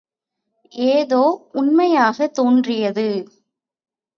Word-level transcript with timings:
ஏதோ 0.73 1.19
உண்மையாகத் 1.53 2.33
தோன்றியது. 2.33 3.07